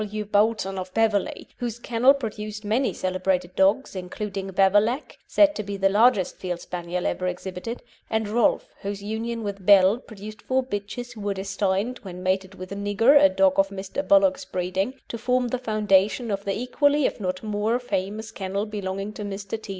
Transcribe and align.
W. 0.03 0.25
Boulton, 0.25 0.79
of 0.79 0.91
Beverley, 0.95 1.47
whose 1.57 1.77
kennel 1.77 2.15
produced 2.15 2.65
many 2.65 2.91
celebrated 2.91 3.55
dogs, 3.55 3.95
including 3.95 4.49
Beverlac, 4.49 5.19
said 5.27 5.53
to 5.53 5.61
be 5.61 5.77
the 5.77 5.89
largest 5.89 6.37
Field 6.37 6.59
Spaniel 6.59 7.05
ever 7.05 7.27
exhibited, 7.27 7.83
and 8.09 8.27
Rolf, 8.27 8.67
whose 8.81 9.03
union 9.03 9.43
with 9.43 9.63
Belle 9.63 9.99
produced 9.99 10.41
four 10.41 10.63
bitches 10.63 11.13
who 11.13 11.21
were 11.21 11.35
destined, 11.35 11.99
when 11.99 12.23
mated 12.23 12.55
with 12.55 12.71
Nigger, 12.71 13.23
a 13.23 13.29
dog 13.29 13.59
of 13.59 13.69
Mr. 13.69 14.01
Bullock's 14.07 14.43
breeding, 14.43 14.95
to 15.07 15.19
form 15.19 15.49
the 15.49 15.59
foundation 15.59 16.31
of 16.31 16.45
the 16.45 16.57
equally 16.59 17.05
if 17.05 17.19
not 17.19 17.43
more 17.43 17.77
famous 17.77 18.31
kennel 18.31 18.65
belonging 18.65 19.13
to 19.13 19.21
Mr. 19.23 19.61
T. 19.61 19.69